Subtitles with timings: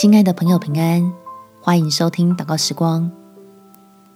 [0.00, 1.12] 亲爱的朋友，平安！
[1.60, 3.10] 欢迎收听祷告时光，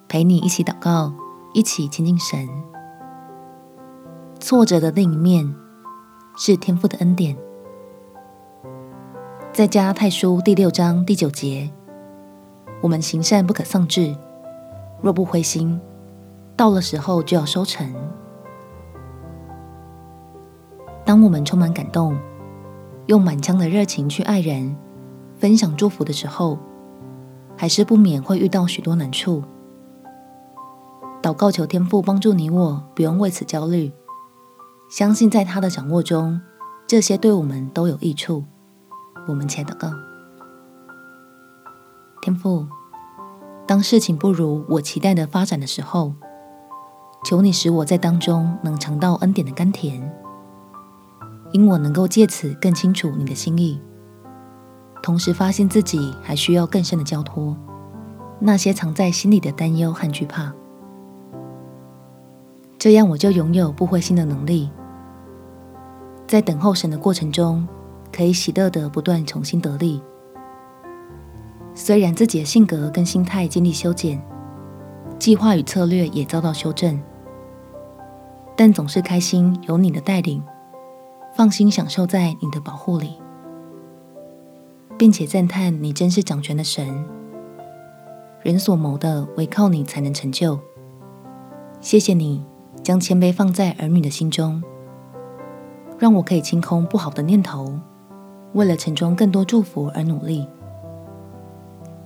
[0.06, 1.12] 陪你一起祷告，
[1.54, 2.48] 一起亲近神。
[4.38, 5.52] 挫折的另一面
[6.36, 7.36] 是天赋的恩典。
[9.52, 11.68] 在加泰书第六章第九节，
[12.80, 14.14] 我们行善不可丧志，
[15.00, 15.80] 若不灰心，
[16.56, 17.92] 到了时候就要收成。
[21.04, 22.16] 当我们充满感动，
[23.06, 24.76] 用满腔的热情去爱人、
[25.42, 26.56] 分享祝福的时候，
[27.56, 29.42] 还是不免会遇到许多难处。
[31.20, 33.90] 祷告求天父帮助你我，不用为此焦虑，
[34.88, 36.40] 相信在他的掌握中，
[36.86, 38.44] 这些对我们都有益处。
[39.26, 39.90] 我们且祷告：
[42.20, 42.68] 天父，
[43.66, 46.14] 当事情不如我期待的发展的时候，
[47.24, 50.08] 求你使我在当中能尝到恩典的甘甜。
[51.50, 53.80] 因我能够借此更清楚你的心意，
[55.02, 57.56] 同时发现自己还需要更深的交托，
[58.38, 60.52] 那些藏在心里的担忧和惧怕，
[62.78, 64.70] 这样我就拥有不灰心的能力，
[66.26, 67.66] 在等候神的过程中，
[68.12, 70.00] 可以喜乐的不断重新得力。
[71.74, 74.22] 虽然自己的性格跟心态经历修剪，
[75.18, 77.00] 计划与策略也遭到修正，
[78.56, 80.42] 但总是开心有你的带领。
[81.34, 83.21] 放心享受在你的保护里，
[85.02, 87.04] 并且赞叹你真是掌权的神。
[88.44, 90.56] 人所谋的，唯靠你才能成就。
[91.80, 92.46] 谢谢你
[92.84, 94.62] 将谦卑放在儿女的心中，
[95.98, 97.76] 让我可以清空不好的念头，
[98.52, 100.46] 为了承装更多祝福而努力。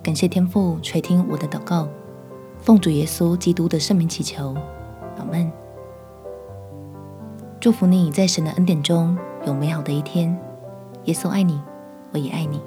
[0.02, 1.86] 感谢天父垂听我的祷告，
[2.60, 4.54] 奉主耶稣基督的圣名祈求，
[5.18, 5.52] 阿门。
[7.60, 10.34] 祝福你在神的恩典中有美好的一天。
[11.04, 11.60] 耶稣爱你，
[12.14, 12.58] 我也爱你。